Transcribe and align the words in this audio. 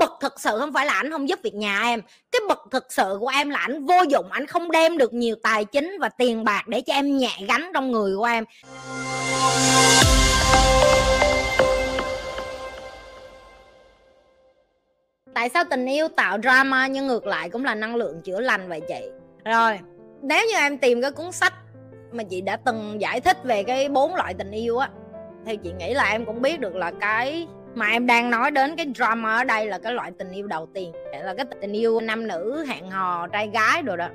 bậc 0.00 0.12
thực 0.20 0.40
sự 0.40 0.58
không 0.58 0.72
phải 0.72 0.86
là 0.86 0.92
ảnh 0.92 1.10
không 1.10 1.28
giúp 1.28 1.38
việc 1.42 1.54
nhà 1.54 1.82
em. 1.82 2.02
Cái 2.32 2.40
bậc 2.48 2.58
thực 2.70 2.92
sự 2.92 3.16
của 3.20 3.28
em 3.28 3.50
là 3.50 3.58
ảnh 3.58 3.86
vô 3.86 4.02
dụng 4.08 4.30
ảnh 4.30 4.46
không 4.46 4.70
đem 4.70 4.98
được 4.98 5.12
nhiều 5.12 5.36
tài 5.42 5.64
chính 5.64 5.96
và 6.00 6.08
tiền 6.08 6.44
bạc 6.44 6.68
để 6.68 6.80
cho 6.80 6.94
em 6.94 7.18
nhẹ 7.18 7.32
gánh 7.48 7.70
trong 7.74 7.90
người 7.90 8.16
của 8.16 8.24
em. 8.24 8.44
Tại 15.34 15.48
sao 15.48 15.64
tình 15.70 15.86
yêu 15.86 16.08
tạo 16.08 16.38
drama 16.42 16.86
nhưng 16.86 17.06
ngược 17.06 17.26
lại 17.26 17.50
cũng 17.50 17.64
là 17.64 17.74
năng 17.74 17.96
lượng 17.96 18.20
chữa 18.22 18.40
lành 18.40 18.68
vậy 18.68 18.80
chị? 18.88 19.00
Rồi. 19.44 19.78
Nếu 20.22 20.46
như 20.46 20.54
em 20.54 20.78
tìm 20.78 21.02
cái 21.02 21.10
cuốn 21.10 21.32
sách 21.32 21.54
mà 22.12 22.22
chị 22.22 22.40
đã 22.40 22.56
từng 22.56 23.00
giải 23.00 23.20
thích 23.20 23.36
về 23.44 23.62
cái 23.62 23.88
bốn 23.88 24.14
loại 24.14 24.34
tình 24.34 24.50
yêu 24.50 24.78
á 24.78 24.88
thì 25.46 25.56
chị 25.56 25.72
nghĩ 25.78 25.94
là 25.94 26.04
em 26.10 26.24
cũng 26.24 26.42
biết 26.42 26.60
được 26.60 26.74
là 26.74 26.92
cái 27.00 27.46
mà 27.74 27.86
em 27.86 28.06
đang 28.06 28.30
nói 28.30 28.50
đến 28.50 28.76
cái 28.76 28.86
drama 28.96 29.36
ở 29.36 29.44
đây 29.44 29.66
là 29.66 29.78
cái 29.78 29.92
loại 29.92 30.12
tình 30.18 30.30
yêu 30.30 30.46
đầu 30.46 30.68
tiên. 30.74 30.92
Là 31.22 31.34
cái 31.34 31.46
tình 31.60 31.72
yêu 31.72 32.00
nam 32.00 32.28
nữ, 32.28 32.64
hẹn 32.68 32.90
hò, 32.90 33.26
trai 33.26 33.50
gái 33.54 33.82
rồi 33.82 33.96
đó. 33.96 34.08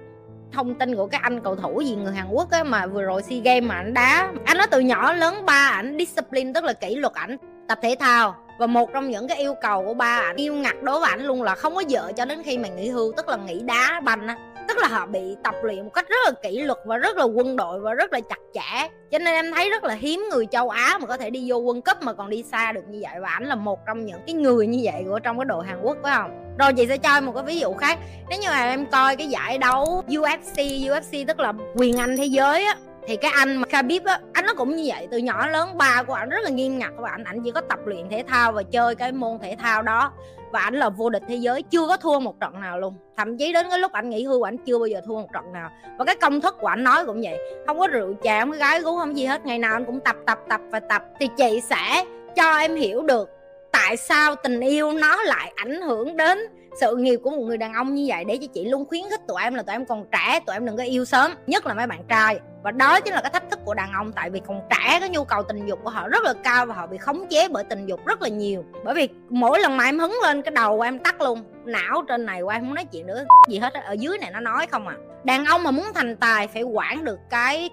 Thông 0.52 0.76
tin 0.76 0.96
của 0.96 1.08
cái 1.08 1.22
anh 1.24 1.42
cầu 1.42 1.56
thủ 1.56 1.82
gì 1.82 1.96
người 1.96 2.14
Hàn 2.14 2.26
Quốc 2.30 2.52
á, 2.52 2.64
mà 2.64 2.88
vừa 2.88 3.02
rồi 3.02 3.24
SEA 3.24 3.40
Games 3.40 3.70
mà 3.70 3.76
anh 3.76 3.94
đá. 3.94 4.32
Anh 4.46 4.58
nói 4.58 4.68
từ 4.72 4.80
nhỏ 4.80 5.14
lớn, 5.14 5.46
ba 5.46 5.70
ảnh 5.74 5.96
discipline, 6.00 6.52
tức 6.56 6.64
là 6.64 6.74
kỷ 6.74 6.96
luật 6.96 7.14
ảnh, 7.14 7.38
tập 7.68 7.80
thể 7.82 7.96
thao. 8.00 8.36
Và 8.60 8.68
một 8.68 8.90
trong 8.94 9.10
những 9.10 9.28
cái 9.28 9.38
yêu 9.38 9.56
cầu 9.62 9.86
của 9.86 9.94
ba 9.94 10.20
ảnh, 10.20 10.36
yêu 10.36 10.54
ngặt 10.54 10.76
đối 10.84 11.00
với 11.00 11.10
ảnh 11.10 11.26
luôn 11.26 11.44
là 11.44 11.56
không 11.56 11.76
có 11.76 11.84
vợ 11.90 12.12
cho 12.18 12.26
đến 12.26 12.44
khi 12.44 12.58
mà 12.58 12.68
nghỉ 12.68 12.90
hưu, 12.90 13.12
tức 13.18 13.28
là 13.28 13.38
nghỉ 13.38 13.62
đá 13.62 14.02
banh 14.04 14.28
á 14.28 14.36
tức 14.68 14.78
là 14.78 14.88
họ 14.88 15.06
bị 15.06 15.36
tập 15.44 15.56
luyện 15.64 15.84
một 15.84 15.94
cách 15.94 16.10
rất 16.10 16.18
là 16.26 16.32
kỷ 16.44 16.62
luật 16.62 16.80
và 16.86 16.98
rất 16.98 17.18
là 17.18 17.24
quân 17.24 17.56
đội 17.56 17.80
và 17.80 17.94
rất 17.94 18.14
là 18.14 18.20
chặt 18.20 18.40
chẽ. 18.54 18.90
Cho 19.12 19.20
nên 19.20 19.34
em 19.34 19.54
thấy 19.54 19.70
rất 19.70 19.84
là 19.84 19.94
hiếm 19.94 20.24
người 20.30 20.46
châu 20.52 20.70
á 20.70 20.98
mà 21.02 21.08
có 21.08 21.18
thể 21.18 21.30
đi 21.30 21.52
vô 21.52 21.58
quân 21.58 21.82
cấp 21.82 21.98
mà 22.02 22.14
còn 22.14 22.30
đi 22.30 22.44
xa 22.44 22.72
được 22.72 22.84
như 22.90 23.00
vậy. 23.02 23.20
Và 23.22 23.30
ảnh 23.30 23.44
là 23.44 23.56
một 23.56 23.80
trong 23.88 24.06
những 24.06 24.20
cái 24.28 24.34
người 24.34 24.68
như 24.68 24.80
vậy 24.84 25.04
của 25.10 25.20
trong 25.20 25.38
cái 25.38 25.46
đội 25.46 25.66
hàn 25.66 25.82
quốc, 25.82 25.98
phải 26.04 26.14
không? 26.16 26.56
Rồi 26.60 26.74
chị 26.74 26.88
sẽ 26.88 26.98
cho 26.98 27.14
em 27.14 27.26
một 27.26 27.32
cái 27.36 27.44
ví 27.44 27.60
dụ 27.60 27.74
khác. 27.74 28.00
Nếu 28.30 28.40
như 28.40 28.48
mà 28.50 28.70
em 28.70 28.86
coi 28.86 29.16
cái 29.16 29.28
giải 29.28 29.58
đấu 29.58 30.04
UFC 30.08 30.58
UFC 30.58 31.28
tức 31.28 31.40
là 31.40 31.54
quyền 31.76 31.98
anh 31.98 32.18
thế 32.18 32.26
giới 32.26 32.66
á 32.66 32.76
thì 33.08 33.16
cái 33.16 33.32
anh 33.36 33.58
mà 33.58 33.68
Khabib 33.70 34.04
á, 34.06 34.20
anh 34.34 34.46
nó 34.46 34.54
cũng 34.54 34.76
như 34.76 34.84
vậy, 34.88 35.08
từ 35.12 35.18
nhỏ 35.18 35.48
lớn 35.48 35.78
ba 35.78 36.04
của 36.04 36.14
anh 36.14 36.30
rất 36.30 36.44
là 36.44 36.50
nghiêm 36.50 36.80
ngặt 36.80 36.92
và 36.98 37.10
anh 37.10 37.24
anh 37.24 37.44
chỉ 37.44 37.52
có 37.52 37.62
tập 37.62 37.80
luyện 37.86 38.10
thể 38.10 38.24
thao 38.28 38.52
và 38.52 38.64
chơi 38.64 38.96
cái 38.96 39.12
môn 39.12 39.40
thể 39.42 39.56
thao 39.60 39.82
đó. 39.82 40.12
Và 40.52 40.60
anh 40.60 40.74
là 40.74 40.90
vô 40.90 41.10
địch 41.10 41.24
thế 41.28 41.36
giới, 41.36 41.62
chưa 41.62 41.88
có 41.88 41.98
thua 41.98 42.20
một 42.20 42.40
trận 42.40 42.62
nào 42.62 42.80
luôn. 42.80 42.96
Thậm 43.18 43.38
chí 43.38 43.54
đến 43.54 43.66
cái 43.70 43.80
lúc 43.80 43.92
anh 43.92 44.10
nghỉ 44.10 44.24
hưu 44.24 44.48
anh 44.48 44.58
chưa 44.58 44.80
bao 44.80 44.88
giờ 44.88 45.02
thua 45.06 45.22
một 45.22 45.34
trận 45.34 45.54
nào. 45.54 45.70
Và 45.98 46.06
cái 46.06 46.16
công 46.16 46.42
thức 46.42 46.56
của 46.60 46.68
anh 46.68 46.84
nói 46.84 47.06
cũng 47.06 47.22
vậy, 47.22 47.38
không 47.68 47.80
có 47.80 47.88
rượu 47.88 48.14
chè 48.14 48.40
không 48.40 48.52
có 48.52 48.58
gái 48.58 48.82
gú, 48.82 48.98
không 48.98 49.18
gì 49.18 49.26
hết. 49.26 49.46
Ngày 49.46 49.60
nào 49.60 49.74
anh 49.74 49.86
cũng 49.86 50.00
tập 50.00 50.16
tập 50.26 50.40
tập 50.50 50.62
và 50.72 50.80
tập. 50.80 51.04
Thì 51.20 51.30
chị 51.38 51.62
sẽ 51.70 52.06
cho 52.36 52.58
em 52.58 52.76
hiểu 52.76 53.02
được 53.02 53.30
tại 53.72 53.98
sao 53.98 54.36
tình 54.36 54.60
yêu 54.60 54.92
nó 54.92 55.24
lại 55.24 55.54
ảnh 55.56 55.82
hưởng 55.82 56.18
đến 56.18 56.40
sự 56.82 56.96
nghiệp 56.96 57.20
của 57.24 57.30
một 57.30 57.42
người 57.42 57.58
đàn 57.58 57.74
ông 57.74 57.96
như 57.96 58.06
vậy 58.08 58.24
để 58.26 58.38
cho 58.38 58.48
chị 58.54 58.66
luôn 58.66 58.86
khuyến 58.86 59.04
khích 59.10 59.28
tụi 59.28 59.42
em 59.42 59.54
là 59.54 59.64
tụi 59.64 59.76
em 59.76 59.86
còn 59.86 60.06
trẻ, 60.12 60.40
tụi 60.46 60.56
em 60.56 60.66
đừng 60.66 60.78
có 60.78 60.84
yêu 60.84 61.06
sớm, 61.06 61.32
nhất 61.48 61.66
là 61.66 61.74
mấy 61.74 61.88
bạn 61.88 62.04
trai. 62.08 62.40
Và 62.64 62.72
đó 62.72 63.00
chính 63.00 63.14
là 63.14 63.22
cái 63.22 63.32
thách 63.32 63.50
thức 63.50 63.60
của 63.66 63.74
đàn 63.74 63.92
ông, 63.92 64.12
tại 64.12 64.30
vì 64.30 64.42
còn 64.48 64.62
trẻ, 64.70 65.00
cái 65.00 65.10
nhu 65.10 65.24
cầu 65.24 65.44
tình 65.44 65.66
dục 65.66 65.80
của 65.84 65.90
họ 65.90 66.08
rất 66.08 66.24
là 66.24 66.34
cao 66.44 66.66
và 66.66 66.76
họ 66.76 66.88
bị 66.88 66.98
khống 66.98 67.28
chế 67.28 67.48
bởi 67.48 67.64
tình 67.64 67.86
dục 67.86 68.06
rất 68.06 68.22
là 68.22 68.28
nhiều. 68.28 68.66
Bởi 68.84 68.96
vì 68.96 69.10
mỗi 69.30 69.60
lần 69.60 69.78
mà 69.78 69.84
em 69.84 70.00
hứng 70.00 70.18
lên 70.24 70.42
cái 70.42 70.52
đầu 70.52 70.78
của 70.78 70.84
em 70.84 71.00
tắt 71.00 71.22
luôn, 71.22 71.44
não 71.66 72.04
trên 72.08 72.26
này 72.26 72.42
của 72.42 72.50
em 72.50 72.62
không 72.62 72.74
nói 72.74 72.86
chuyện 72.86 73.08
nữa 73.08 73.26
gì 73.50 73.60
hết 73.60 73.74
ở 73.74 73.94
dưới 73.94 74.18
này 74.18 74.32
nó 74.32 74.40
nói 74.40 74.68
không 74.68 74.88
à. 74.88 74.96
Đàn 75.24 75.46
ông 75.46 75.64
mà 75.64 75.72
muốn 75.72 75.86
thành 75.96 76.16
tài 76.16 76.48
phải 76.48 76.64
quản 76.64 77.04
được 77.04 77.20
cái 77.30 77.70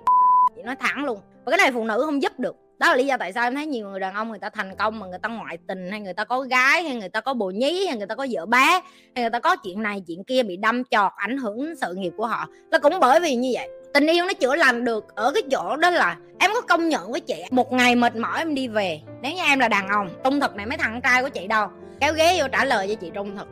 chị 0.57 0.63
nói 0.63 0.77
thẳng 0.77 1.05
luôn. 1.05 1.21
Và 1.45 1.51
cái 1.51 1.59
này 1.59 1.73
phụ 1.73 1.85
nữ 1.85 2.03
không 2.05 2.23
giúp 2.23 2.39
được 2.39 2.57
đó 2.79 2.89
là 2.89 2.95
lý 2.95 3.07
do 3.07 3.17
tại 3.17 3.33
sao 3.33 3.47
em 3.47 3.55
thấy 3.55 3.67
nhiều 3.67 3.89
người 3.89 4.01
đàn 4.01 4.15
ông 4.15 4.31
người 4.31 4.39
ta 4.39 4.51
thành 4.51 4.77
công 4.77 4.99
mà 4.99 5.07
người 5.07 5.19
ta 5.23 5.29
ngoại 5.29 5.59
tình, 5.67 5.91
hay 5.91 6.01
người 6.01 6.15
ta 6.15 6.25
có 6.25 6.41
gái, 6.41 6.83
hay 6.83 6.97
người 6.97 7.09
ta 7.09 7.21
có 7.21 7.35
bồ 7.35 7.51
nhí, 7.51 7.87
hay 7.87 7.97
người 7.97 8.07
ta 8.07 8.15
có 8.15 8.27
vợ 8.31 8.47
bé, 8.47 8.81
hay 9.15 9.23
người 9.23 9.31
ta 9.31 9.39
có 9.39 9.57
chuyện 9.57 9.83
này, 9.83 10.03
chuyện 10.07 10.25
kia 10.25 10.43
bị 10.43 10.57
đâm 10.57 10.85
chọt 10.85 11.13
ảnh 11.17 11.37
hưởng 11.37 11.67
đến 11.67 11.77
sự 11.81 11.95
nghiệp 11.95 12.13
của 12.17 12.27
họ. 12.27 12.49
Là 12.71 12.79
cũng 12.79 13.01
bởi 13.01 13.21
vì 13.21 13.35
như 13.35 13.51
vậy, 13.55 13.69
tình 13.95 14.07
yêu 14.07 14.25
nó 14.25 14.33
chữa 14.33 14.55
lành 14.55 14.85
được 14.85 15.15
ở 15.15 15.33
cái 15.35 15.43
chỗ 15.51 15.77
đó 15.77 15.91
là 15.91 16.17
em 16.39 16.51
có 16.55 16.61
công 16.61 16.89
nhận 16.89 17.13
với 17.13 17.21
chị. 17.21 17.43
Một 17.51 17.73
ngày 17.73 17.95
mệt 17.95 18.17
mỏi 18.17 18.39
em 18.39 18.55
đi 18.55 18.69
về, 18.69 19.01
nếu 19.23 19.33
như 19.33 19.43
em 19.43 19.59
là 19.59 19.69
đàn 19.69 19.89
ông, 19.89 20.11
trung 20.25 20.41
thực 20.41 20.57
này 20.57 20.67
mấy 20.67 20.79
thằng 20.79 21.01
trai 21.01 21.23
của 21.23 21.29
chị 21.29 21.47
đâu, 21.47 21.69
kéo 22.01 22.13
ghế 22.13 22.41
vô 22.41 22.49
trả 22.53 22.65
lời 22.65 22.89
cho 22.89 22.95
chị 22.95 23.11
trung 23.15 23.37
thực. 23.37 23.49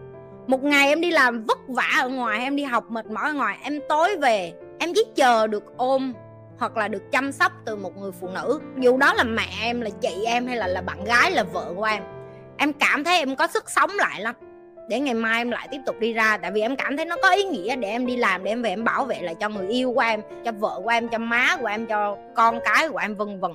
Một 0.47 0.62
ngày 0.62 0.88
em 0.88 1.00
đi 1.00 1.10
làm 1.10 1.44
vất 1.44 1.59
vả 1.69 1.98
ở 2.00 2.09
ngoài, 2.09 2.41
em 2.41 2.56
đi 2.56 2.62
học 2.62 2.91
mệt 2.91 3.06
mỏi 3.06 3.25
ở 3.25 3.32
ngoài, 3.32 3.59
em 3.62 3.80
tối 3.88 4.16
về, 4.16 4.53
em 4.78 4.94
chỉ 4.94 5.04
chờ 5.14 5.47
được 5.47 5.64
ôm 5.76 6.12
hoặc 6.60 6.76
là 6.76 6.88
được 6.88 7.12
chăm 7.12 7.32
sóc 7.32 7.53
từ 7.65 7.76
một 7.76 7.97
người 7.97 8.12
phụ 8.21 8.28
nữ. 8.28 8.60
Dù 8.78 8.97
đó 8.97 9.15
là 9.15 9.25
mẹ 9.25 9.47
em, 9.62 9.81
là 9.81 9.91
chị 10.00 10.25
em 10.26 10.47
hay 10.47 10.56
là 10.56 10.66
là 10.66 10.81
bạn 10.81 11.04
gái, 11.04 11.31
là 11.31 11.43
vợ 11.43 11.72
của 11.76 11.84
em. 11.84 12.03
Em 12.56 12.72
cảm 12.72 13.04
thấy 13.04 13.19
em 13.19 13.37
có 13.37 13.47
sức 13.47 13.71
sống 13.71 13.91
lại 13.97 14.21
lắm. 14.21 14.34
Để 14.88 15.00
ngày 15.00 15.15
mai 15.15 15.41
em 15.41 15.50
lại 15.50 15.69
tiếp 15.71 15.81
tục 15.87 15.97
đi 16.00 16.12
ra, 16.12 16.38
tại 16.38 16.50
vì 16.53 16.60
em 16.60 16.76
cảm 16.76 16.97
thấy 16.97 17.06
nó 17.06 17.16
có 17.22 17.31
ý 17.31 17.44
nghĩa 17.44 17.76
để 17.76 17.88
em 17.88 18.06
đi 18.06 18.16
làm, 18.16 18.44
để 18.44 18.50
em 18.50 18.62
về 18.62 18.71
em 18.71 18.84
bảo 18.84 19.04
vệ 19.04 19.19
lại 19.22 19.34
cho 19.41 19.48
người 19.48 19.69
yêu 19.69 19.93
của 19.93 20.00
em, 20.00 20.22
cho 20.44 20.53
vợ 20.53 20.81
của 20.84 20.91
em, 20.91 21.09
cho 21.09 21.19
má 21.19 21.56
của 21.60 21.66
em, 21.66 21.87
cho 21.87 22.16
con 22.34 22.60
cái 22.65 22.88
của 22.88 22.98
em, 22.98 23.15
vân 23.15 23.41
vân. 23.41 23.53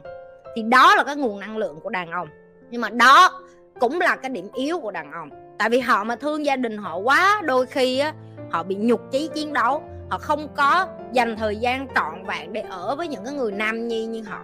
Thì 0.55 0.61
đó 0.61 0.95
là 0.95 1.03
cái 1.03 1.15
nguồn 1.15 1.39
năng 1.39 1.57
lượng 1.57 1.79
của 1.83 1.89
đàn 1.89 2.11
ông. 2.11 2.27
Nhưng 2.69 2.81
mà 2.81 2.89
đó 2.89 3.41
cũng 3.79 4.01
là 4.01 4.15
cái 4.15 4.29
điểm 4.29 4.47
yếu 4.53 4.79
của 4.79 4.91
đàn 4.91 5.11
ông. 5.11 5.29
Tại 5.57 5.69
vì 5.69 5.79
họ 5.79 6.03
mà 6.03 6.15
thương 6.15 6.45
gia 6.45 6.55
đình 6.55 6.77
họ 6.77 6.97
quá, 6.97 7.41
đôi 7.43 7.65
khi 7.65 7.99
á, 7.99 8.13
họ 8.51 8.63
bị 8.63 8.75
nhục 8.75 9.01
chí 9.11 9.29
chiến 9.33 9.53
đấu 9.53 9.83
họ 10.09 10.17
không 10.17 10.47
có 10.55 10.87
dành 11.11 11.35
thời 11.35 11.55
gian 11.55 11.87
trọn 11.95 12.23
vẹn 12.27 12.53
để 12.53 12.61
ở 12.61 12.95
với 12.95 13.07
những 13.07 13.25
cái 13.25 13.33
người 13.33 13.51
nam 13.51 13.87
nhi 13.87 14.05
như 14.05 14.23
họ, 14.23 14.39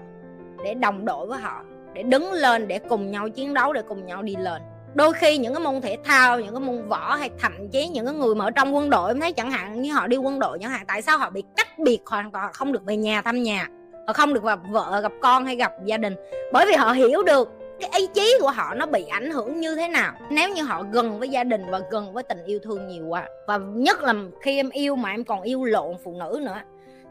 để 0.63 0.73
đồng 0.73 1.05
đội 1.05 1.27
với 1.27 1.39
họ, 1.39 1.63
để 1.93 2.03
đứng 2.03 2.31
lên 2.31 2.67
để 2.67 2.79
cùng 2.79 3.11
nhau 3.11 3.29
chiến 3.29 3.53
đấu, 3.53 3.73
để 3.73 3.81
cùng 3.81 4.05
nhau 4.05 4.21
đi 4.21 4.35
lên. 4.35 4.61
Đôi 4.93 5.13
khi 5.13 5.37
những 5.37 5.53
cái 5.53 5.63
môn 5.63 5.81
thể 5.81 5.97
thao, 6.03 6.39
những 6.39 6.53
cái 6.53 6.59
môn 6.59 6.87
võ 6.87 7.15
hay 7.15 7.29
thậm 7.39 7.69
chí 7.69 7.87
những 7.87 8.05
cái 8.05 8.15
người 8.15 8.35
mà 8.35 8.45
ở 8.45 8.51
trong 8.51 8.75
quân 8.75 8.89
đội, 8.89 9.09
em 9.09 9.19
thấy 9.19 9.33
chẳng 9.33 9.51
hạn 9.51 9.81
như 9.81 9.93
họ 9.93 10.07
đi 10.07 10.17
quân 10.17 10.39
đội 10.39 10.57
chẳng 10.61 10.71
hạn, 10.71 10.85
tại 10.87 11.01
sao 11.01 11.17
họ 11.17 11.29
bị 11.29 11.43
cách 11.57 11.79
biệt 11.79 11.99
hoàn 12.05 12.31
toàn? 12.31 12.53
Không 12.53 12.71
được 12.71 12.85
về 12.85 12.97
nhà 12.97 13.21
thăm 13.21 13.43
nhà, 13.43 13.67
họ 14.07 14.13
không 14.13 14.33
được 14.33 14.43
gặp 14.43 14.59
vợ, 14.69 14.99
gặp 15.01 15.11
con 15.21 15.45
hay 15.45 15.55
gặp 15.55 15.71
gia 15.85 15.97
đình, 15.97 16.15
bởi 16.53 16.65
vì 16.65 16.73
họ 16.73 16.91
hiểu 16.91 17.23
được 17.23 17.49
cái 17.81 17.89
ý 17.99 18.07
chí 18.13 18.35
của 18.41 18.51
họ 18.51 18.73
nó 18.73 18.85
bị 18.85 19.05
ảnh 19.09 19.31
hưởng 19.31 19.59
như 19.59 19.75
thế 19.75 19.87
nào? 19.87 20.13
Nếu 20.29 20.49
như 20.49 20.63
họ 20.63 20.83
gần 20.91 21.19
với 21.19 21.29
gia 21.29 21.43
đình 21.43 21.61
và 21.69 21.79
gần 21.91 22.13
với 22.13 22.23
tình 22.23 22.43
yêu 22.45 22.59
thương 22.63 22.87
nhiều 22.87 23.05
quá, 23.05 23.27
và 23.47 23.57
nhất 23.57 24.01
là 24.01 24.13
khi 24.41 24.57
em 24.57 24.69
yêu 24.69 24.95
mà 24.95 25.09
em 25.09 25.23
còn 25.23 25.41
yêu 25.41 25.63
lộn 25.63 25.95
phụ 26.03 26.15
nữ 26.19 26.39
nữa, 26.43 26.57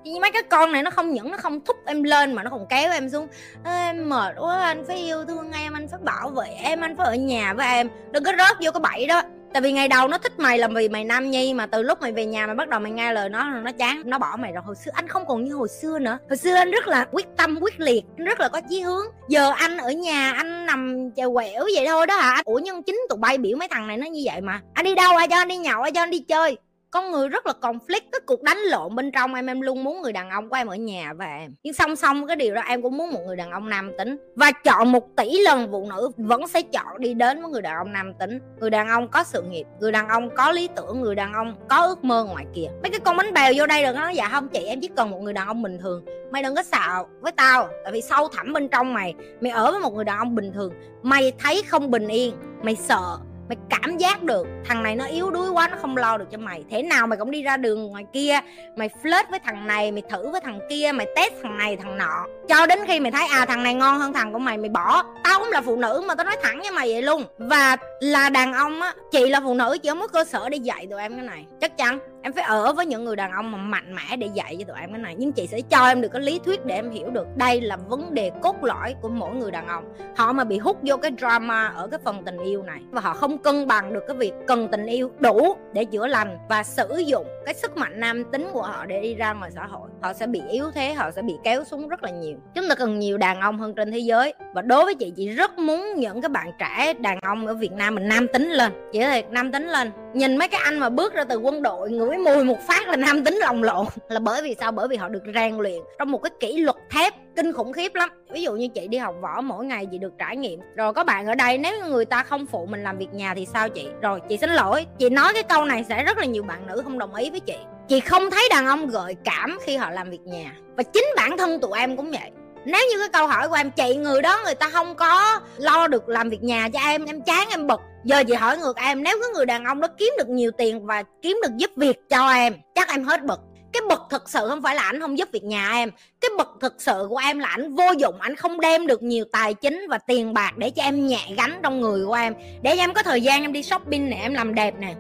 thì 0.04 0.18
mấy 0.20 0.30
cái 0.30 0.42
con 0.42 0.72
này 0.72 0.82
nó 0.82 0.90
không 0.90 1.10
những 1.10 1.30
nó 1.30 1.36
không 1.36 1.60
thúc 1.60 1.76
em 1.86 2.02
lên 2.02 2.32
mà 2.32 2.42
nó 2.42 2.50
còn 2.50 2.66
kéo 2.66 2.90
em 2.92 3.10
xuống 3.10 3.28
em 3.64 4.08
mệt 4.08 4.34
quá, 4.38 4.62
anh 4.62 4.84
phải 4.86 4.96
yêu 4.96 5.24
thương 5.24 5.52
em, 5.52 5.72
anh 5.72 5.88
phải 5.88 6.00
bảo 6.02 6.30
vệ 6.30 6.48
em, 6.62 6.80
anh 6.80 6.96
phải 6.96 7.06
ở 7.06 7.14
nhà 7.14 7.54
với 7.54 7.66
em. 7.66 7.88
Đừng 8.10 8.24
có 8.24 8.32
rớt 8.38 8.56
vô 8.60 8.70
cái 8.70 8.80
bẫy 8.80 9.06
đó 9.06 9.22
tại 9.52 9.62
vì 9.62 9.72
ngày 9.72 9.88
đầu 9.88 10.08
nó 10.08 10.18
thích 10.18 10.38
mày 10.38 10.58
là 10.58 10.68
vì 10.68 10.88
mày 10.88 11.04
nam 11.04 11.30
nhi 11.30 11.54
mà 11.54 11.66
từ 11.66 11.82
lúc 11.82 12.00
mày 12.00 12.12
về 12.12 12.26
nhà 12.26 12.46
mày 12.46 12.54
bắt 12.54 12.68
đầu 12.68 12.80
mày 12.80 12.92
nghe 12.92 13.12
lời 13.12 13.28
nó 13.28 13.50
nó 13.50 13.72
chán, 13.72 14.02
nó 14.04 14.18
bỏ 14.18 14.36
mày 14.38 14.52
rồi. 14.52 14.62
Hồi 14.66 14.76
xưa 14.76 14.90
anh 14.94 15.08
không 15.08 15.26
còn 15.26 15.44
như 15.44 15.54
hồi 15.54 15.68
xưa 15.68 15.98
nữa. 15.98 16.18
Hồi 16.28 16.36
xưa 16.36 16.54
anh 16.54 16.70
rất 16.70 16.88
là 16.88 17.06
quyết 17.12 17.26
tâm, 17.36 17.58
quyết 17.60 17.80
liệt, 17.80 18.04
anh 18.18 18.24
rất 18.24 18.40
là 18.40 18.48
có 18.48 18.60
chí 18.70 18.80
hướng. 18.80 19.04
Giờ 19.28 19.52
anh 19.56 19.76
ở 19.76 19.90
nhà, 19.90 20.32
anh 20.32 20.66
nằm 20.66 21.10
chèo 21.16 21.34
quẹo 21.34 21.64
vậy 21.74 21.86
thôi 21.88 22.06
đó 22.06 22.16
hả? 22.16 22.42
Ủa 22.44 22.60
nhưng 22.62 22.82
chính 22.82 23.00
tụi 23.08 23.18
bay 23.18 23.38
biểu 23.38 23.56
mấy 23.56 23.68
thằng 23.68 23.86
này 23.86 23.96
nó 23.96 24.06
như 24.06 24.22
vậy 24.24 24.40
mà. 24.40 24.60
Anh 24.74 24.84
đi 24.84 24.94
đâu 24.94 25.16
ai 25.16 25.28
cho, 25.28 25.36
anh 25.36 25.48
đi 25.48 25.56
nhậu 25.56 25.82
ai 25.82 25.92
cho, 25.92 26.02
anh 26.02 26.10
đi 26.10 26.18
chơi 26.18 26.56
con 26.90 27.10
người 27.10 27.28
rất 27.28 27.46
là 27.46 27.52
conflict, 27.60 28.08
cái 28.12 28.20
cuộc 28.26 28.42
đánh 28.42 28.58
lộn 28.58 28.94
bên 28.94 29.10
trong 29.12 29.34
em 29.34 29.46
em 29.46 29.60
luôn 29.60 29.84
muốn 29.84 30.02
người 30.02 30.12
đàn 30.12 30.30
ông 30.30 30.48
của 30.48 30.56
em 30.56 30.66
ở 30.66 30.74
nhà 30.74 31.12
và 31.16 31.26
em. 31.26 31.54
Nhưng 31.62 31.74
song 31.74 31.96
song 31.96 32.26
cái 32.26 32.36
điều 32.36 32.54
đó, 32.54 32.62
em 32.66 32.82
cũng 32.82 32.96
muốn 32.96 33.12
một 33.12 33.20
người 33.26 33.36
đàn 33.36 33.50
ông 33.50 33.68
nam 33.68 33.92
tính. 33.98 34.16
Và 34.36 34.52
chọn 34.52 34.92
một 34.92 35.16
tỷ 35.16 35.38
lần 35.42 35.68
phụ 35.70 35.86
nữ 35.90 36.10
vẫn 36.16 36.48
sẽ 36.48 36.62
chọn 36.62 37.00
đi 37.00 37.14
đến 37.14 37.42
với 37.42 37.50
người 37.50 37.62
đàn 37.62 37.76
ông 37.76 37.92
nam 37.92 38.14
tính. 38.14 38.38
Người 38.60 38.70
đàn 38.70 38.88
ông 38.88 39.08
có 39.08 39.24
sự 39.24 39.42
nghiệp, 39.42 39.64
người 39.80 39.92
đàn 39.92 40.08
ông 40.08 40.30
có 40.36 40.52
lý 40.52 40.68
tưởng, 40.76 41.00
người 41.00 41.14
đàn 41.14 41.32
ông 41.32 41.54
có 41.68 41.86
ước 41.86 42.04
mơ 42.04 42.24
ngoài 42.24 42.46
kia. 42.54 42.66
Mấy 42.82 42.90
cái 42.90 43.00
con 43.00 43.16
bánh 43.16 43.32
bèo 43.34 43.52
vô 43.56 43.66
đây 43.66 43.82
được 43.82 43.94
nói 43.94 44.14
dạ 44.16 44.28
không 44.28 44.48
chị, 44.48 44.64
em 44.64 44.80
chỉ 44.80 44.88
cần 44.96 45.10
một 45.10 45.18
người 45.18 45.32
đàn 45.32 45.46
ông 45.46 45.62
bình 45.62 45.78
thường. 45.78 46.04
Mày 46.32 46.42
đừng 46.42 46.54
có 46.54 46.62
xạo 46.62 47.08
với 47.20 47.32
tao, 47.32 47.68
tại 47.84 47.92
vì 47.92 48.00
sâu 48.00 48.28
thẳm 48.28 48.52
bên 48.52 48.68
trong 48.68 48.94
mày. 48.94 49.14
Mày 49.40 49.52
ở 49.52 49.70
với 49.70 49.80
một 49.80 49.94
người 49.94 50.04
đàn 50.04 50.18
ông 50.18 50.34
bình 50.34 50.52
thường, 50.52 50.72
mày 51.02 51.32
thấy 51.38 51.62
không 51.66 51.90
bình 51.90 52.08
yên, 52.08 52.34
mày 52.62 52.76
sợ 52.76 53.18
mày 53.50 53.58
cảm 53.70 53.98
giác 53.98 54.22
được, 54.22 54.46
thằng 54.64 54.82
này 54.82 54.96
nó 54.96 55.04
yếu 55.04 55.30
đuối 55.30 55.50
quá, 55.50 55.68
nó 55.68 55.76
không 55.80 55.96
lo 55.96 56.18
được 56.18 56.24
cho 56.30 56.38
mày. 56.38 56.64
Thế 56.70 56.82
nào 56.82 57.06
mày 57.06 57.18
cũng 57.18 57.30
đi 57.30 57.42
ra 57.42 57.56
đường 57.56 57.86
ngoài 57.86 58.04
kia, 58.12 58.40
mày 58.76 58.90
flirt 59.02 59.24
với 59.30 59.38
thằng 59.44 59.66
này, 59.66 59.92
mày 59.92 60.02
thử 60.10 60.30
với 60.30 60.40
thằng 60.40 60.60
kia, 60.70 60.92
mày 60.94 61.06
test 61.16 61.32
thằng 61.42 61.58
này, 61.58 61.76
thằng 61.76 61.98
nọ. 61.98 62.26
Cho 62.48 62.66
đến 62.66 62.78
khi 62.86 63.00
mày 63.00 63.12
thấy 63.12 63.26
à 63.26 63.44
thằng 63.46 63.62
này 63.62 63.74
ngon 63.74 63.98
hơn 63.98 64.12
thằng 64.12 64.32
của 64.32 64.38
mày 64.38 64.58
mày 64.58 64.68
bỏ. 64.68 65.02
Tao 65.24 65.38
cũng 65.38 65.50
là 65.50 65.60
phụ 65.60 65.76
nữ 65.76 66.04
mà 66.06 66.14
tao 66.14 66.24
nói 66.24 66.36
thẳng 66.42 66.60
với 66.60 66.70
mày 66.70 66.92
vậy 66.92 67.02
luôn. 67.02 67.24
Và 67.38 67.76
là 68.00 68.28
đàn 68.28 68.52
ông 68.52 68.80
á, 68.80 68.94
chị 69.12 69.30
là 69.30 69.40
phụ 69.40 69.54
nữ 69.54 69.76
chỉ 69.82 69.88
không 69.88 70.00
có 70.00 70.08
cơ 70.08 70.24
sở 70.24 70.48
để 70.48 70.56
dạy 70.56 70.86
tụi 70.90 71.00
em 71.00 71.16
cái 71.16 71.26
này. 71.26 71.44
Chắc 71.60 71.76
chắn 71.78 71.98
em 72.22 72.32
phải 72.32 72.44
ở 72.44 72.72
với 72.72 72.86
những 72.86 73.04
người 73.04 73.16
đàn 73.16 73.32
ông 73.32 73.52
mà 73.52 73.58
mạnh 73.58 73.94
mẽ 73.94 74.16
để 74.16 74.28
dạy 74.34 74.56
cho 74.58 74.64
tụi 74.64 74.76
em 74.80 74.92
cái 74.92 74.98
này. 74.98 75.14
Nhưng 75.18 75.32
chị 75.32 75.46
sẽ 75.46 75.60
cho 75.60 75.86
em 75.86 76.00
được 76.00 76.08
cái 76.08 76.22
lý 76.22 76.40
thuyết 76.44 76.64
để 76.64 76.74
em 76.74 76.90
hiểu 76.90 77.10
được 77.10 77.26
đây 77.36 77.60
là 77.60 77.76
vấn 77.76 78.14
đề 78.14 78.30
cốt 78.42 78.64
lõi 78.64 78.94
của 79.02 79.08
mỗi 79.08 79.34
người 79.34 79.50
đàn 79.50 79.66
ông. 79.66 79.84
Họ 80.16 80.32
mà 80.32 80.44
bị 80.44 80.58
hút 80.58 80.78
vô 80.82 80.96
cái 80.96 81.10
drama 81.18 81.66
ở 81.66 81.86
cái 81.86 82.00
phần 82.04 82.24
tình 82.24 82.38
yêu 82.38 82.62
này, 82.62 82.80
và 82.90 83.00
họ 83.00 83.14
không 83.14 83.38
cân 83.38 83.66
bằng 83.66 83.92
được 83.92 84.02
cái 84.08 84.16
việc 84.16 84.32
cần 84.46 84.68
tình 84.68 84.86
yêu 84.86 85.10
đủ 85.18 85.56
để 85.72 85.84
chữa 85.84 86.06
lành 86.06 86.38
và 86.48 86.62
sử 86.62 86.96
dụng 86.96 87.26
cái 87.44 87.54
sức 87.54 87.76
mạnh 87.76 88.00
nam 88.00 88.24
tính 88.32 88.48
của 88.52 88.62
họ 88.62 88.86
để 88.86 89.00
đi 89.00 89.14
ra 89.14 89.32
ngoài 89.32 89.50
xã 89.54 89.66
hội. 89.66 89.90
Họ 90.02 90.12
sẽ 90.12 90.26
bị 90.26 90.42
yếu 90.50 90.70
thế, 90.70 90.92
họ 90.94 91.10
sẽ 91.10 91.22
bị 91.22 91.34
kéo 91.44 91.64
xuống 91.64 91.88
rất 91.88 92.02
là 92.02 92.10
nhiều. 92.10 92.36
Chúng 92.54 92.68
ta 92.68 92.74
cần 92.74 92.98
nhiều 92.98 93.18
đàn 93.18 93.40
ông 93.40 93.58
hơn 93.58 93.74
trên 93.74 93.92
thế 93.92 93.98
giới. 93.98 94.34
Và 94.54 94.62
đối 94.62 94.84
với 94.84 94.94
chị 94.94 95.12
chị 95.16 95.28
rất 95.28 95.58
muốn 95.58 95.94
những 95.96 96.20
cái 96.20 96.28
bạn 96.28 96.52
trẻ 96.58 96.94
đàn 96.94 97.18
ông 97.22 97.46
ở 97.46 97.54
Việt 97.54 97.72
Nam 97.72 97.94
mình 97.94 98.08
nam 98.08 98.26
tính 98.32 98.50
lên. 98.50 98.72
Chị 98.92 99.00
thiệt 99.00 99.30
nam 99.30 99.52
tính 99.52 99.68
lên 99.68 99.90
nhìn 100.14 100.36
mấy 100.36 100.48
cái 100.48 100.60
anh 100.64 100.78
mà 100.78 100.88
bước 100.88 101.12
ra 101.12 101.24
từ 101.24 101.36
quân 101.36 101.62
đội 101.62 101.90
ngửi 101.90 102.16
mùi 102.16 102.44
một 102.44 102.58
phát 102.66 102.88
là 102.88 102.96
nam 102.96 103.24
tính 103.24 103.34
lồng 103.34 103.62
lộn. 103.62 103.86
Là 104.08 104.20
bởi 104.20 104.42
vì 104.42 104.56
sao? 104.60 104.72
Bởi 104.72 104.88
vì 104.88 104.96
họ 104.96 105.08
được 105.08 105.22
rèn 105.34 105.56
luyện 105.56 105.80
trong 105.98 106.10
một 106.10 106.22
cái 106.22 106.30
kỷ 106.40 106.58
luật 106.58 106.76
thép, 106.90 107.14
kinh 107.36 107.52
khủng 107.52 107.72
khiếp 107.72 107.94
lắm. 107.94 108.10
Ví 108.32 108.42
dụ 108.42 108.52
như 108.52 108.68
chị 108.68 108.88
đi 108.88 108.98
học 108.98 109.14
võ 109.20 109.40
mỗi 109.40 109.64
ngày 109.64 109.86
chị 109.90 109.98
được 109.98 110.12
trải 110.18 110.36
nghiệm. 110.36 110.60
Rồi 110.76 110.92
có 110.92 111.04
bạn 111.04 111.26
ở 111.26 111.34
đây, 111.34 111.58
nếu 111.58 111.86
người 111.88 112.04
ta 112.04 112.22
không 112.22 112.46
phụ 112.46 112.66
mình 112.66 112.82
làm 112.82 112.98
việc 112.98 113.12
nhà 113.12 113.34
thì 113.34 113.46
sao 113.52 113.68
chị? 113.68 113.88
Rồi 114.02 114.20
chị 114.28 114.36
xin 114.36 114.50
lỗi, 114.50 114.86
chị 114.98 115.10
nói 115.10 115.32
cái 115.34 115.42
câu 115.42 115.64
này 115.64 115.84
sẽ 115.88 116.04
rất 116.04 116.18
là 116.18 116.24
nhiều 116.24 116.42
bạn 116.42 116.66
nữ 116.66 116.80
không 116.84 116.98
đồng 116.98 117.14
ý 117.14 117.30
với 117.30 117.40
chị. 117.40 117.56
Chị 117.88 118.00
không 118.00 118.30
thấy 118.30 118.48
đàn 118.50 118.66
ông 118.66 118.86
gợi 118.86 119.16
cảm 119.24 119.58
khi 119.62 119.76
họ 119.76 119.90
làm 119.90 120.10
việc 120.10 120.20
nhà. 120.24 120.52
Và 120.76 120.82
chính 120.82 121.04
bản 121.16 121.36
thân 121.38 121.60
tụi 121.60 121.78
em 121.78 121.96
cũng 121.96 122.10
vậy. 122.10 122.30
Nếu 122.64 122.80
như 122.90 122.98
cái 122.98 123.08
câu 123.12 123.26
hỏi 123.26 123.48
của 123.48 123.54
em, 123.54 123.70
chị 123.70 123.96
người 123.96 124.22
đó 124.22 124.40
người 124.44 124.54
ta 124.54 124.68
không 124.68 124.94
có 124.94 125.40
lo 125.56 125.86
được 125.86 126.08
làm 126.08 126.28
việc 126.28 126.42
nhà 126.42 126.68
cho 126.72 126.80
em 126.80 127.04
em 127.04 127.22
chán, 127.22 127.48
em 127.50 127.66
bực 127.66 127.80
giờ 128.04 128.24
chị 128.24 128.34
hỏi 128.34 128.58
ngược 128.58 128.76
em, 128.76 129.02
nếu 129.02 129.18
cái 129.20 129.30
người 129.34 129.46
đàn 129.46 129.64
ông 129.64 129.80
đó 129.80 129.88
kiếm 129.98 130.12
được 130.18 130.28
nhiều 130.28 130.50
tiền 130.58 130.86
và 130.86 131.02
kiếm 131.22 131.38
được 131.42 131.56
giúp 131.56 131.70
việc 131.76 132.08
cho 132.08 132.30
em, 132.30 132.54
chắc 132.74 132.88
em 132.88 133.04
hết 133.04 133.24
bực. 133.24 133.40
Cái 133.72 133.82
bực 133.88 134.00
thực 134.10 134.28
sự 134.30 134.48
không 134.48 134.62
phải 134.62 134.74
là 134.74 134.82
ảnh 134.82 135.00
không 135.00 135.18
giúp 135.18 135.28
việc 135.32 135.44
nhà 135.44 135.72
em. 135.72 135.90
Cái 136.20 136.30
bực 136.38 136.48
thực 136.60 136.74
sự 136.78 137.06
của 137.08 137.16
em 137.16 137.38
là 137.38 137.48
ảnh 137.48 137.74
vô 137.74 137.84
dụng, 137.98 138.20
ảnh 138.20 138.36
không 138.36 138.60
đem 138.60 138.86
được 138.86 139.02
nhiều 139.02 139.24
tài 139.32 139.54
chính 139.54 139.86
và 139.90 139.98
tiền 139.98 140.34
bạc 140.34 140.52
để 140.56 140.70
cho 140.70 140.82
em 140.82 141.06
nhẹ 141.06 141.20
gánh 141.36 141.60
trong 141.62 141.80
người 141.80 142.06
của 142.06 142.14
em. 142.14 142.34
Để 142.62 142.76
cho 142.76 142.82
em 142.82 142.94
có 142.94 143.02
thời 143.02 143.20
gian 143.20 143.42
em 143.42 143.52
đi 143.52 143.62
shopping 143.62 144.10
nè, 144.10 144.18
em 144.22 144.34
làm 144.34 144.54
đẹp 144.54 144.74
nè. 144.78 144.94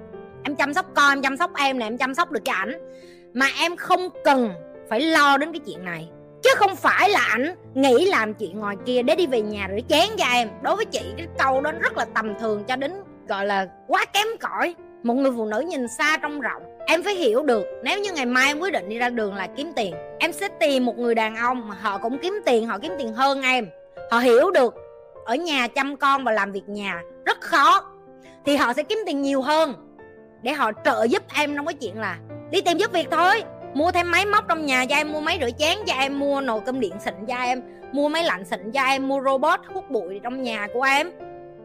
Em 0.44 0.56
chăm 0.56 0.74
sóc 0.74 0.86
con, 0.94 1.12
em 1.12 1.22
chăm 1.22 1.36
sóc 1.36 1.50
em 1.56 1.78
nè, 1.78 1.86
em 1.86 1.98
chăm 1.98 2.14
sóc 2.14 2.30
được 2.30 2.44
cho 2.44 2.52
ảnh. 2.52 2.72
Mà 3.34 3.46
em 3.60 3.76
không 3.76 4.08
cần 4.24 4.52
phải 4.88 5.00
lo 5.00 5.36
đến 5.36 5.52
cái 5.52 5.60
chuyện 5.66 5.84
này 5.84 6.08
chứ 6.50 6.56
không 6.56 6.76
phải 6.76 7.10
là 7.10 7.20
ảnh 7.20 7.54
nghĩ 7.74 8.04
làm 8.06 8.34
chuyện 8.34 8.58
ngoài 8.58 8.76
kia 8.86 9.02
để 9.02 9.16
đi 9.16 9.26
về 9.26 9.40
nhà 9.40 9.68
rửa 9.70 9.80
chén 9.88 10.08
cho 10.18 10.24
em. 10.32 10.48
Đối 10.62 10.76
với 10.76 10.84
chị, 10.84 11.00
cái 11.16 11.26
câu 11.38 11.60
đó 11.60 11.72
rất 11.80 11.96
là 11.96 12.04
tầm 12.04 12.38
thường 12.38 12.64
cho 12.64 12.76
đến, 12.76 12.92
gọi 13.28 13.46
là, 13.46 13.66
quá 13.86 14.04
kém 14.04 14.26
cỏi. 14.40 14.74
Một 15.02 15.14
người 15.14 15.32
phụ 15.36 15.46
nữ 15.46 15.60
nhìn 15.60 15.88
xa 15.88 16.16
trong 16.22 16.40
rộng, 16.40 16.62
em 16.86 17.02
phải 17.02 17.14
hiểu 17.14 17.42
được, 17.42 17.66
nếu 17.84 18.00
như 18.00 18.12
ngày 18.12 18.26
mai 18.26 18.46
em 18.46 18.58
quyết 18.58 18.72
định 18.72 18.88
đi 18.88 18.98
ra 18.98 19.08
đường 19.08 19.34
là 19.34 19.48
kiếm 19.56 19.72
tiền, 19.76 19.94
em 20.18 20.32
sẽ 20.32 20.48
tìm 20.60 20.86
một 20.86 20.98
người 20.98 21.14
đàn 21.14 21.36
ông 21.36 21.68
mà 21.68 21.74
họ 21.80 21.98
cũng 21.98 22.18
kiếm 22.18 22.40
tiền, 22.46 22.66
họ 22.66 22.78
kiếm 22.78 22.92
tiền 22.98 23.12
hơn 23.12 23.42
em. 23.42 23.68
Họ 24.10 24.18
hiểu 24.18 24.50
được, 24.50 24.74
ở 25.24 25.34
nhà 25.34 25.68
chăm 25.68 25.96
con 25.96 26.24
và 26.24 26.32
làm 26.32 26.52
việc 26.52 26.68
nhà 26.68 27.02
rất 27.24 27.40
khó, 27.40 27.84
thì 28.46 28.56
họ 28.56 28.72
sẽ 28.72 28.82
kiếm 28.82 28.98
tiền 29.06 29.22
nhiều 29.22 29.42
hơn. 29.42 29.74
Để 30.42 30.52
họ 30.52 30.70
trợ 30.84 31.04
giúp 31.04 31.22
em 31.34 31.56
trong 31.56 31.66
cái 31.66 31.74
chuyện 31.74 31.98
là 31.98 32.18
đi 32.50 32.60
tìm 32.60 32.78
giúp 32.78 32.92
việc 32.92 33.08
thôi 33.10 33.42
mua 33.74 33.92
thêm 33.92 34.10
máy 34.10 34.26
móc 34.26 34.48
trong 34.48 34.66
nhà 34.66 34.86
cho 34.86 34.96
em, 34.96 35.12
mua 35.12 35.20
máy 35.20 35.38
rửa 35.40 35.50
chén 35.58 35.78
cho 35.86 35.94
em, 35.94 36.18
mua 36.18 36.40
nồi 36.40 36.60
cơm 36.66 36.80
điện 36.80 36.94
xịn 37.04 37.14
cho 37.28 37.36
em, 37.36 37.62
mua 37.92 38.08
máy 38.08 38.24
lạnh 38.24 38.44
xịn 38.44 38.70
cho 38.72 38.82
em, 38.82 39.08
mua 39.08 39.20
robot 39.24 39.60
hút 39.74 39.90
bụi 39.90 40.20
trong 40.22 40.42
nhà 40.42 40.68
của 40.74 40.82
em, 40.82 41.10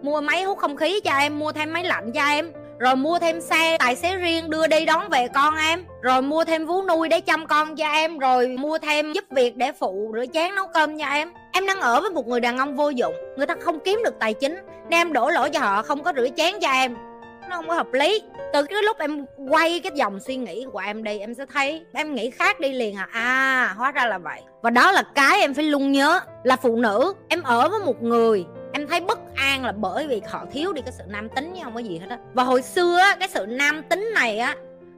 mua 0.01 0.21
máy 0.21 0.43
hút 0.43 0.57
không 0.57 0.77
khí 0.77 0.99
cho 1.03 1.11
em, 1.17 1.39
mua 1.39 1.51
thêm 1.51 1.73
máy 1.73 1.83
lạnh 1.83 2.11
cho 2.11 2.25
em, 2.25 2.51
rồi 2.79 2.95
mua 2.95 3.19
thêm 3.19 3.41
xe, 3.41 3.77
tài 3.79 3.95
xế 3.95 4.15
riêng 4.15 4.49
đưa 4.49 4.67
đi 4.67 4.85
đón 4.85 5.09
về 5.09 5.27
con 5.27 5.55
em, 5.55 5.85
rồi 6.01 6.21
mua 6.21 6.43
thêm 6.43 6.65
vú 6.65 6.81
nuôi 6.81 7.09
để 7.09 7.19
chăm 7.19 7.47
con 7.47 7.75
cho 7.75 7.87
em, 7.87 8.17
rồi 8.17 8.47
mua 8.47 8.77
thêm 8.77 9.13
giúp 9.13 9.25
việc 9.29 9.57
để 9.57 9.71
phụ 9.71 10.11
rửa 10.13 10.25
chén 10.33 10.55
nấu 10.55 10.67
cơm 10.67 10.99
cho 10.99 11.05
em. 11.05 11.31
Em 11.51 11.65
đang 11.65 11.81
ở 11.81 12.01
với 12.01 12.09
một 12.09 12.27
người 12.27 12.39
đàn 12.39 12.57
ông 12.57 12.75
vô 12.75 12.89
dụng, 12.89 13.13
người 13.37 13.47
ta 13.47 13.55
không 13.59 13.79
kiếm 13.79 14.01
được 14.03 14.19
tài 14.19 14.33
chính, 14.33 14.53
nên 14.89 14.99
em 14.99 15.13
đổ 15.13 15.29
lỗi 15.29 15.49
cho 15.49 15.59
họ 15.59 15.81
không 15.81 16.03
có 16.03 16.13
rửa 16.15 16.27
chén 16.35 16.53
cho 16.61 16.71
em 16.71 16.95
nó 17.49 17.55
không 17.55 17.67
có 17.67 17.73
hợp 17.73 17.93
lý. 17.93 18.21
Từ 18.53 18.63
cái 18.63 18.83
lúc 18.83 18.97
em 18.99 19.25
quay 19.49 19.79
cái 19.79 19.91
dòng 19.95 20.19
suy 20.19 20.35
nghĩ 20.35 20.65
của 20.71 20.79
em 20.79 21.03
đi, 21.03 21.19
em 21.19 21.33
sẽ 21.33 21.45
thấy, 21.53 21.85
em 21.93 22.15
nghĩ 22.15 22.29
khác 22.29 22.59
đi 22.59 22.73
liền 22.73 22.95
à. 22.95 23.07
À 23.11 23.73
hóa 23.77 23.91
ra 23.91 24.05
là 24.05 24.17
vậy. 24.17 24.41
Và 24.61 24.69
đó 24.69 24.91
là 24.91 25.03
cái 25.15 25.39
em 25.39 25.53
phải 25.53 25.63
luôn 25.63 25.91
nhớ, 25.91 26.19
là 26.43 26.55
phụ 26.55 26.75
nữ, 26.75 27.13
em 27.29 27.43
ở 27.43 27.69
với 27.69 27.79
một 27.79 28.03
người, 28.03 28.45
em 28.73 28.87
thấy 28.87 29.01
bất 29.01 29.19
an 29.35 29.65
là 29.65 29.71
bởi 29.71 30.07
vì 30.07 30.21
họ 30.27 30.45
thiếu 30.51 30.73
đi 30.73 30.81
cái 30.81 30.93
sự 30.97 31.03
nam 31.07 31.29
tính 31.29 31.53
chứ 31.55 31.61
không 31.63 31.73
có 31.73 31.79
gì 31.79 31.97
hết 31.97 32.07
á. 32.09 32.17
Và 32.33 32.43
hồi 32.43 32.61
xưa 32.61 32.97
á, 32.97 33.15
cái 33.19 33.27
sự 33.27 33.45
nam 33.45 33.83
tính 33.89 34.11
này 34.13 34.37
á, 34.37 34.55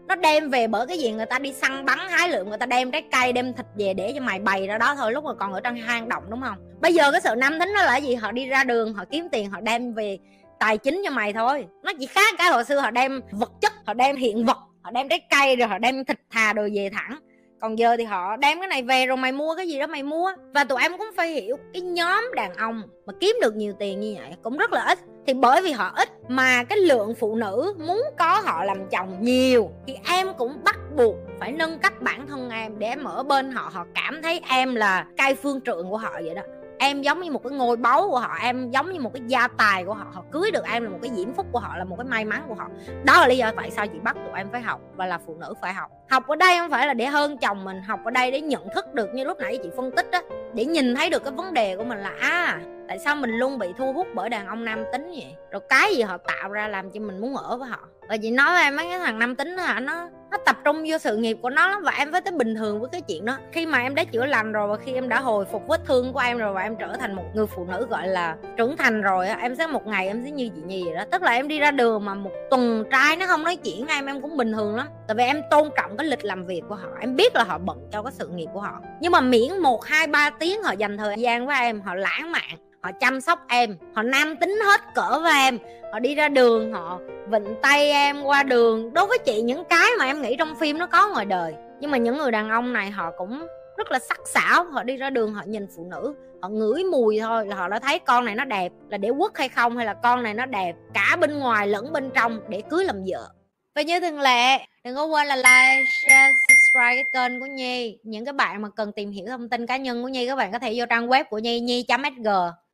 nó 0.07 0.15
đem 0.15 0.49
về 0.49 0.67
bởi 0.67 0.87
cái 0.87 0.97
gì? 0.97 1.11
Người 1.11 1.25
ta 1.25 1.39
đi 1.39 1.53
săn 1.53 1.85
bắn 1.85 1.99
hái 2.09 2.29
lượm, 2.29 2.49
người 2.49 2.57
ta 2.57 2.65
đem 2.65 2.91
trái 2.91 3.03
cây, 3.11 3.33
đem 3.33 3.53
thịt 3.53 3.65
về 3.75 3.93
để 3.93 4.13
cho 4.15 4.21
mày 4.21 4.39
bày 4.39 4.67
ra 4.67 4.77
đó 4.77 4.95
thôi, 4.95 5.11
lúc 5.11 5.23
mà 5.23 5.33
còn 5.33 5.53
ở 5.53 5.61
trong 5.61 5.75
hang 5.75 6.09
động, 6.09 6.23
đúng 6.29 6.41
không? 6.41 6.55
Bây 6.81 6.93
giờ 6.93 7.11
cái 7.11 7.21
sự 7.21 7.35
nam 7.37 7.59
tính 7.59 7.73
nó 7.75 7.83
là 7.83 7.97
gì? 7.97 8.15
Họ 8.15 8.31
đi 8.31 8.45
ra 8.45 8.63
đường, 8.63 8.93
họ 8.93 9.05
kiếm 9.11 9.27
tiền, 9.31 9.49
họ 9.49 9.61
đem 9.61 9.93
về 9.93 10.17
tài 10.59 10.77
chính 10.77 11.01
cho 11.05 11.11
mày 11.11 11.33
thôi. 11.33 11.67
Nó 11.83 11.91
chỉ 11.99 12.05
khác 12.05 12.35
cái 12.37 12.49
hồi 12.49 12.65
xưa 12.65 12.79
họ 12.79 12.91
đem 12.91 13.21
vật 13.31 13.51
chất, 13.61 13.71
họ 13.85 13.93
đem 13.93 14.15
hiện 14.15 14.45
vật, 14.45 14.57
họ 14.81 14.91
đem 14.91 15.09
trái 15.09 15.21
cây 15.29 15.55
rồi 15.55 15.67
họ 15.67 15.77
đem 15.77 16.05
thịt 16.05 16.19
thà 16.31 16.53
đồ 16.53 16.61
về 16.75 16.89
thẳng. 16.93 17.19
Còn 17.61 17.79
giờ 17.79 17.97
thì 17.97 18.03
họ 18.03 18.37
đem 18.37 18.59
cái 18.59 18.67
này 18.67 18.83
về 18.83 19.05
rồi 19.05 19.17
mày 19.17 19.31
mua 19.31 19.55
cái 19.55 19.67
gì 19.67 19.79
đó 19.79 19.87
mày 19.87 20.03
mua. 20.03 20.31
Và 20.53 20.63
tụi 20.63 20.81
em 20.81 20.97
cũng 20.97 21.07
phải 21.17 21.29
hiểu, 21.29 21.57
cái 21.73 21.81
nhóm 21.81 22.31
đàn 22.35 22.53
ông 22.53 22.81
mà 23.05 23.13
kiếm 23.19 23.35
được 23.41 23.55
nhiều 23.55 23.73
tiền 23.79 23.99
như 23.99 24.15
vậy 24.19 24.31
cũng 24.43 24.57
rất 24.57 24.71
là 24.71 24.81
ít. 24.81 24.99
Thì 25.27 25.33
bởi 25.33 25.61
vì 25.61 25.71
họ 25.71 25.91
ít 25.95 26.09
mà 26.27 26.63
cái 26.63 26.77
lượng 26.77 27.13
phụ 27.19 27.35
nữ 27.35 27.73
muốn 27.87 28.01
có 28.19 28.41
họ 28.45 28.63
làm 28.63 28.89
chồng 28.89 29.17
nhiều, 29.21 29.71
thì 29.87 29.95
em 30.09 30.27
cũng 30.37 30.63
bắt 30.63 30.77
buộc 30.95 31.15
phải 31.39 31.51
nâng 31.51 31.79
cấp 31.79 31.93
bản 32.01 32.27
thân 32.27 32.49
em 32.49 32.79
để 32.79 32.87
em 32.87 33.03
ở 33.03 33.23
bên 33.23 33.51
họ. 33.51 33.69
Họ 33.73 33.85
cảm 33.95 34.21
thấy 34.21 34.41
em 34.49 34.75
là 34.75 35.05
cai 35.17 35.35
phương 35.35 35.61
trượng 35.61 35.89
của 35.89 35.97
họ 35.97 36.11
vậy 36.13 36.35
đó 36.35 36.41
em 36.79 37.01
giống 37.01 37.21
như 37.21 37.31
một 37.31 37.43
cái 37.43 37.51
ngôi 37.51 37.77
báu 37.77 38.09
của 38.09 38.19
họ, 38.19 38.37
em 38.41 38.71
giống 38.71 38.91
như 38.91 38.99
một 38.99 39.13
cái 39.13 39.21
gia 39.27 39.47
tài 39.47 39.85
của 39.85 39.93
họ 39.93 40.05
họ 40.13 40.23
cưới 40.31 40.51
được 40.51 40.65
em 40.65 40.83
là 40.83 40.89
một 40.89 40.99
cái 41.01 41.11
diễm 41.15 41.33
phúc 41.33 41.45
của 41.51 41.59
họ, 41.59 41.77
là 41.77 41.83
một 41.83 41.95
cái 41.95 42.05
may 42.05 42.25
mắn 42.25 42.43
của 42.47 42.55
họ. 42.55 42.67
Đó 43.03 43.21
là 43.21 43.27
lý 43.27 43.37
do 43.37 43.51
tại 43.57 43.71
sao 43.71 43.87
chị 43.87 43.99
bắt 44.03 44.15
tụi 44.15 44.37
em 44.37 44.47
phải 44.51 44.61
học 44.61 44.81
và 44.95 45.05
là 45.05 45.19
phụ 45.25 45.35
nữ 45.39 45.53
phải 45.61 45.73
học. 45.73 45.91
Học 46.09 46.27
ở 46.27 46.35
đây 46.35 46.57
không 46.59 46.69
phải 46.69 46.87
là 46.87 46.93
để 46.93 47.05
hơn 47.05 47.37
chồng 47.37 47.65
mình, 47.65 47.81
học 47.81 47.99
ở 48.05 48.11
đây 48.11 48.31
để 48.31 48.41
nhận 48.41 48.69
thức 48.75 48.93
được 48.93 49.13
như 49.13 49.23
lúc 49.23 49.37
nãy 49.39 49.59
chị 49.63 49.69
phân 49.77 49.91
tích 49.91 50.11
á, 50.11 50.21
để 50.53 50.65
nhìn 50.65 50.95
thấy 50.95 51.09
được 51.09 51.23
cái 51.23 51.33
vấn 51.33 51.53
đề 51.53 51.77
của 51.77 51.83
mình 51.83 51.97
là 51.97 52.13
à 52.19 52.59
tại 52.87 52.99
sao 52.99 53.15
mình 53.15 53.29
luôn 53.29 53.59
bị 53.59 53.67
thu 53.77 53.93
hút 53.93 54.07
bởi 54.15 54.29
đàn 54.29 54.47
ông 54.47 54.65
nam 54.65 54.83
tính 54.91 55.05
vậy? 55.05 55.35
Rồi 55.51 55.61
cái 55.69 55.95
gì 55.95 56.01
họ 56.01 56.17
tạo 56.17 56.49
ra 56.49 56.67
làm 56.67 56.91
cho 56.91 56.99
mình 56.99 57.21
muốn 57.21 57.35
ở 57.35 57.57
với 57.57 57.69
họ? 57.69 57.79
Và 58.09 58.17
chị 58.17 58.31
nói 58.31 58.53
với 58.53 58.63
em 58.63 58.75
mấy 58.75 58.85
cái 58.89 58.99
thằng 58.99 59.19
nam 59.19 59.35
tính 59.35 59.55
là 59.55 59.79
nó 59.79 60.09
nó 60.31 60.37
tập 60.37 60.57
trung 60.65 60.83
vô 60.87 60.97
sự 60.97 61.17
nghiệp 61.17 61.37
của 61.41 61.49
nó 61.49 61.69
lắm 61.69 61.81
và 61.83 61.91
em 61.91 62.11
với 62.11 62.21
tới 62.21 62.31
bình 62.31 62.55
thường 62.55 62.79
với 62.79 62.89
cái 62.91 63.01
chuyện 63.01 63.25
đó. 63.25 63.37
Khi 63.51 63.65
mà 63.65 63.81
em 63.81 63.95
đã 63.95 64.03
chữa 64.03 64.25
lành 64.25 64.51
rồi 64.51 64.67
và 64.67 64.77
khi 64.77 64.93
em 64.93 65.09
đã 65.09 65.19
hồi 65.19 65.45
phục 65.45 65.67
vết 65.67 65.85
thương 65.85 66.13
của 66.13 66.19
em 66.19 66.37
rồi 66.37 66.53
và 66.53 66.61
em 66.61 66.75
trở 66.75 66.95
thành 66.99 67.13
một 67.15 67.23
người 67.33 67.45
phụ 67.47 67.65
nữ, 67.65 67.87
gọi 67.89 68.07
là, 68.07 68.35
trưởng 68.57 68.77
thành 68.77 69.01
rồi 69.01 69.27
em 69.27 69.55
sẽ 69.55 69.67
một 69.67 69.87
ngày 69.87 70.07
em 70.07 70.21
sẽ 70.25 70.31
như 70.31 70.49
chị 70.55 70.61
nhi 70.65 70.83
vậy 70.85 70.95
đó. 70.95 71.03
Tức 71.11 71.21
là 71.21 71.31
em 71.31 71.47
đi 71.47 71.59
ra 71.59 71.71
đường 71.71 72.05
mà 72.05 72.13
một 72.13 72.31
tuần 72.49 72.83
trai 72.91 73.15
nó 73.15 73.27
không 73.27 73.43
nói 73.43 73.55
chuyện 73.55 73.85
với 73.85 73.95
em 73.95 74.05
em 74.05 74.21
cũng 74.21 74.37
bình 74.37 74.53
thường 74.53 74.75
lắm. 74.75 74.87
Tại 75.07 75.15
vì 75.15 75.23
em 75.23 75.41
tôn 75.51 75.69
trọng 75.77 75.97
cái 75.97 76.07
lịch 76.07 76.25
làm 76.25 76.45
việc 76.45 76.61
của 76.69 76.75
họ, 76.75 76.89
em 76.99 77.15
biết 77.15 77.35
là 77.35 77.43
họ 77.43 77.57
bận 77.57 77.77
cho 77.91 78.03
cái 78.03 78.11
sự 78.11 78.27
nghiệp 78.27 78.47
của 78.53 78.61
họ. 78.61 78.81
Nhưng 79.01 79.11
mà 79.11 79.21
miễn 79.21 79.57
một, 79.57 79.85
hai, 79.85 80.07
ba 80.07 80.29
tiếng 80.29 80.63
họ 80.63 80.71
dành 80.71 80.97
thời 80.97 81.15
gian 81.17 81.47
với 81.47 81.55
em, 81.59 81.81
họ 81.81 81.95
lãng 81.95 82.31
mạn 82.31 82.66
họ 82.81 82.91
chăm 82.99 83.21
sóc 83.21 83.39
em, 83.47 83.77
họ 83.95 84.03
nam 84.03 84.35
tính 84.41 84.59
hết 84.65 84.81
cỡ 84.95 85.19
với 85.19 85.33
em. 85.33 85.59
Họ 85.93 85.99
đi 85.99 86.15
ra 86.15 86.29
đường, 86.29 86.73
họ 86.73 86.99
vịnh 87.27 87.55
tay 87.61 87.91
em 87.91 88.23
qua 88.23 88.43
đường. 88.43 88.93
Đối 88.93 89.07
với 89.07 89.17
chị, 89.17 89.41
những 89.41 89.63
cái 89.69 89.89
mà 89.99 90.05
em 90.05 90.21
nghĩ 90.21 90.35
trong 90.39 90.55
phim 90.59 90.77
nó 90.77 90.87
có 90.87 91.09
ngoài 91.09 91.25
đời. 91.25 91.53
Nhưng 91.79 91.91
mà 91.91 91.97
những 91.97 92.17
người 92.17 92.31
đàn 92.31 92.49
ông 92.49 92.73
này 92.73 92.91
họ 92.91 93.11
cũng 93.17 93.47
rất 93.77 93.91
là 93.91 93.99
sắc 93.99 94.19
sảo. 94.25 94.63
Họ 94.63 94.83
đi 94.83 94.97
ra 94.97 95.09
đường, 95.09 95.33
họ 95.33 95.43
nhìn 95.47 95.67
phụ 95.75 95.87
nữ, 95.91 96.15
họ 96.41 96.49
ngửi 96.49 96.83
mùi 96.83 97.19
thôi 97.19 97.47
là 97.47 97.55
họ 97.55 97.67
đã 97.67 97.79
thấy 97.79 97.99
con 97.99 98.25
này 98.25 98.35
nó 98.35 98.45
đẹp. 98.45 98.71
Là 98.89 98.97
để 98.97 99.09
quất 99.17 99.31
hay 99.35 99.49
không, 99.49 99.77
hay 99.77 99.85
là 99.85 99.93
con 99.93 100.23
này 100.23 100.33
nó 100.33 100.45
đẹp? 100.45 100.75
Cả 100.93 101.17
bên 101.19 101.39
ngoài 101.39 101.67
lẫn 101.67 101.93
bên 101.93 102.09
trong 102.15 102.39
để 102.49 102.61
cưới 102.69 102.85
làm 102.85 103.03
vợ. 103.07 103.29
Và 103.75 103.81
như 103.81 103.99
thường 103.99 104.19
lệ, 104.19 104.57
đừng 104.83 104.95
có 104.95 105.05
quên 105.05 105.27
là 105.27 105.35
like, 105.35 105.85
share, 106.01 106.33
subscribe 106.49 107.03
cái 107.03 107.05
kênh 107.13 107.39
của 107.39 107.45
nhi. 107.45 107.99
Những 108.03 108.25
cái 108.25 108.33
bạn 108.33 108.61
mà 108.61 108.69
cần 108.75 108.91
tìm 108.91 109.11
hiểu 109.11 109.25
thông 109.27 109.49
tin 109.49 109.67
cá 109.67 109.77
nhân 109.77 110.01
của 110.01 110.07
nhi, 110.07 110.27
các 110.27 110.35
bạn 110.35 110.51
có 110.51 110.59
thể 110.59 110.73
vô 110.75 110.85
trang 110.89 111.07
web 111.07 111.23
của 111.29 111.39
nhi 111.39 111.59
nhi 111.59 111.85
sg 111.87 112.27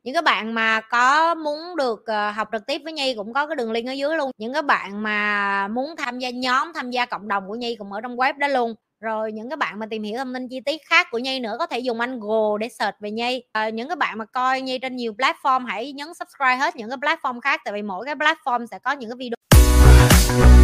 những 0.03 0.15
các 0.15 0.23
bạn 0.23 0.53
mà 0.53 0.81
có 0.81 1.35
muốn 1.35 1.75
được 1.77 2.05
ờ, 2.05 2.31
học 2.31 2.49
trực 2.51 2.65
tiếp 2.65 2.81
với 2.83 2.93
Nhi 2.93 3.13
cũng 3.17 3.33
có 3.33 3.47
cái 3.47 3.55
đường 3.55 3.71
link 3.71 3.87
ở 3.87 3.91
dưới 3.91 4.17
luôn. 4.17 4.31
Những 4.37 4.53
các 4.53 4.65
bạn 4.65 5.03
mà 5.03 5.67
muốn 5.67 5.95
tham 5.97 6.19
gia 6.19 6.29
nhóm 6.29 6.73
tham 6.75 6.91
gia 6.91 7.05
cộng 7.05 7.27
đồng 7.27 7.43
của 7.47 7.55
Nhi 7.55 7.75
cũng 7.75 7.93
ở 7.93 8.01
trong 8.01 8.15
web 8.15 8.37
đó 8.37 8.47
luôn. 8.47 8.75
Rồi 9.01 9.31
những 9.31 9.49
các 9.49 9.59
bạn 9.59 9.79
mà 9.79 9.85
tìm 9.89 10.03
hiểu 10.03 10.17
thông 10.17 10.33
tin 10.33 10.47
chi 10.49 10.59
tiết 10.65 10.81
khác 10.89 11.07
của 11.11 11.17
Nhi 11.17 11.39
nữa 11.39 11.55
có 11.59 11.67
thể 11.67 11.79
dùng 11.79 11.99
anh 11.99 12.19
Google 12.19 12.57
để 12.59 12.69
search 12.69 12.95
về 12.99 13.11
Nhi. 13.11 13.43
À, 13.51 13.69
những 13.69 13.89
các 13.89 13.97
bạn 13.97 14.17
mà 14.17 14.25
coi 14.25 14.61
Nhi 14.61 14.79
trên 14.79 14.95
nhiều 14.95 15.13
platform 15.13 15.65
hãy 15.65 15.91
nhấn 15.93 16.07
subscribe 16.07 16.55
hết 16.55 16.75
những 16.75 16.89
cái 16.89 16.97
platform 16.97 17.39
khác 17.39 17.61
tại 17.65 17.73
vì 17.73 17.81
mỗi 17.81 18.05
cái 18.05 18.15
platform 18.15 18.65
sẽ 18.65 18.79
có 18.79 18.91
những 18.91 19.09
cái 19.09 19.17
video. 19.17 20.62